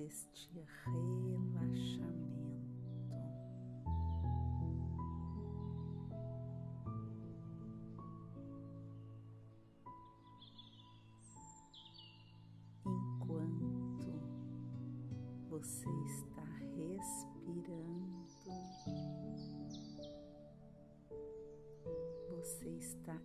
[0.00, 0.50] deste
[0.86, 2.30] relaxamento.
[12.86, 14.22] Enquanto
[15.50, 16.44] você está
[16.78, 18.24] respirando,
[22.30, 23.20] você está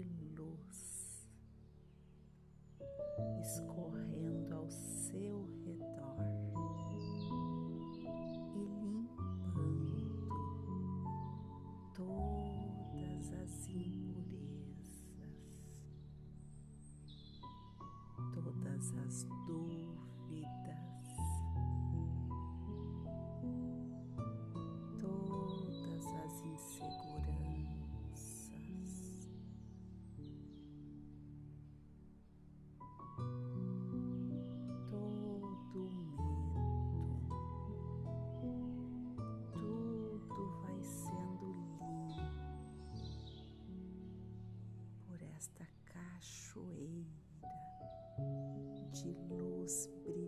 [0.00, 1.28] de luz
[3.40, 6.24] escorrendo ao seu redor
[8.54, 9.48] e limpando
[11.94, 15.04] todas as impurezas,
[18.32, 19.81] todas as dores.
[48.92, 50.21] de luz brilhante.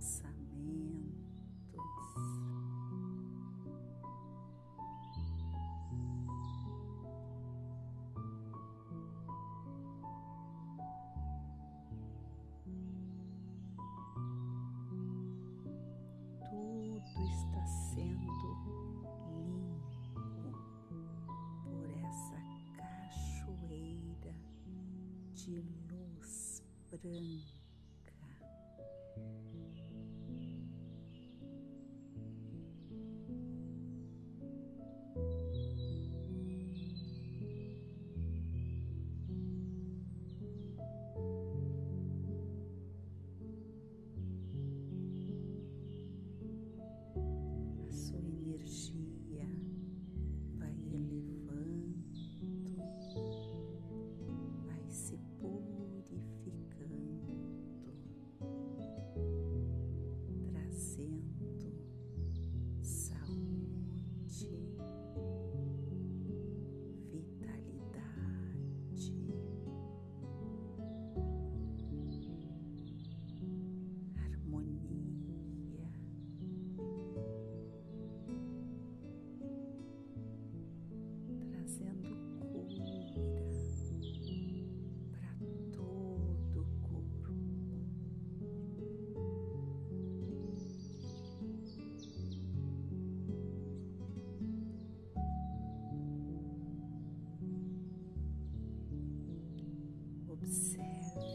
[0.00, 1.12] pensamentos.
[16.48, 18.56] Tudo está sendo
[19.36, 19.84] limpo
[21.62, 22.38] por essa
[22.74, 24.34] cachoeira
[25.34, 25.60] de
[25.90, 26.62] luz
[27.02, 27.60] branca.
[100.50, 101.29] Entrando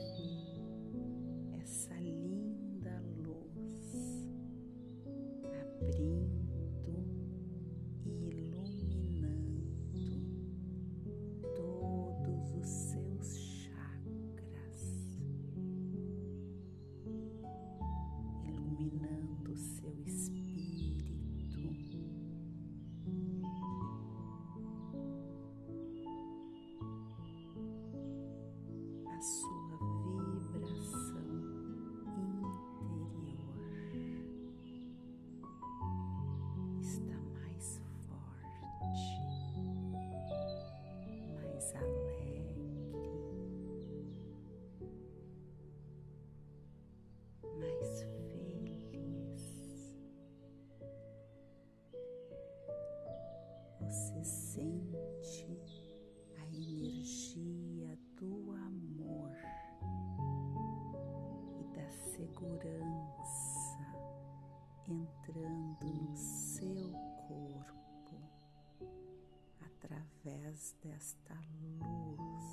[70.45, 71.33] através desta
[71.81, 72.45] luz,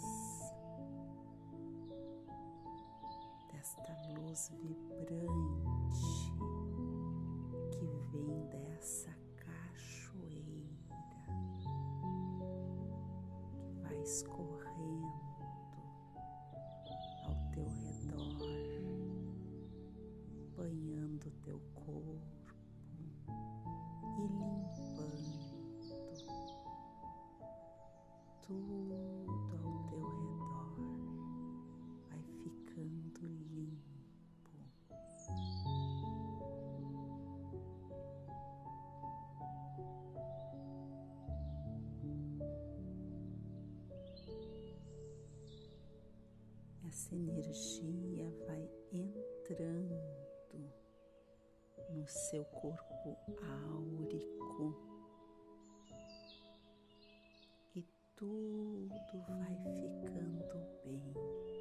[3.53, 6.33] desta luz vibrante
[7.71, 10.89] que vem dessa cachoeira
[11.59, 11.69] que
[13.83, 14.42] vai escorrendo
[28.47, 28.95] tudo
[29.53, 30.77] ao teu redor,
[32.09, 33.83] vai ficando limpo.
[46.87, 49.97] Essa energia vai entrando
[51.91, 54.92] no seu corpo áurico
[58.23, 60.45] tudo vai ficando
[60.85, 61.52] bem,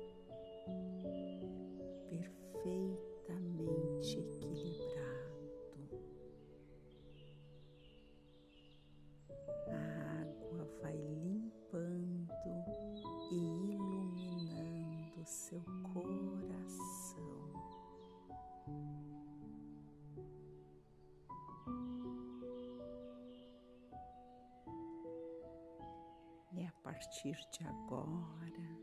[27.12, 28.80] partir de agora,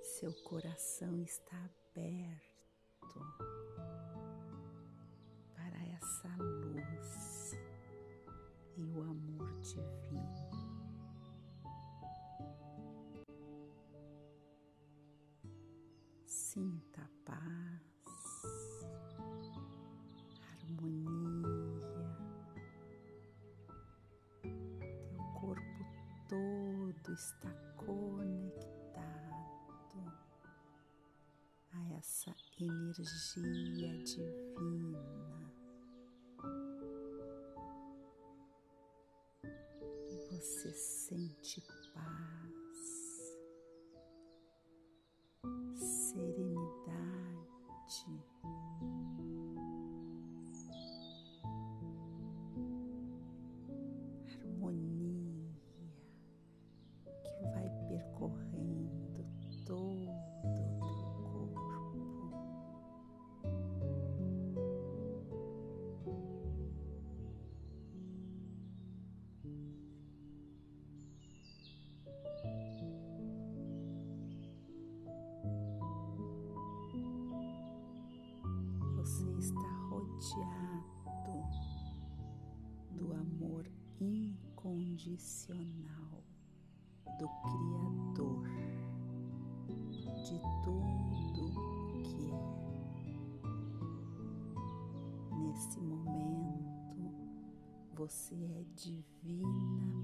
[0.00, 3.20] seu coração está aberto
[5.54, 7.52] para essa luz
[8.78, 10.50] e o amor divino.
[16.24, 18.86] Sinta paz,
[20.50, 21.36] harmonia
[27.12, 28.66] está conectado
[31.72, 35.52] a essa energia divina.
[40.10, 41.60] E você sente
[41.94, 42.45] paz,
[80.16, 81.44] rodeado
[82.92, 83.70] do amor
[84.00, 86.24] incondicional
[87.18, 88.48] do Criador
[90.24, 91.52] de tudo
[92.02, 92.32] que é.
[95.36, 97.12] Nesse momento,
[97.94, 99.95] você é divina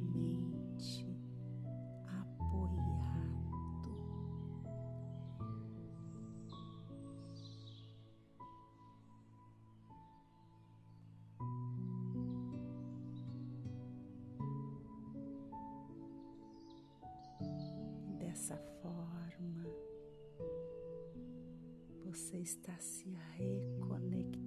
[22.32, 24.41] você está se reconectando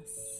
[0.00, 0.39] energização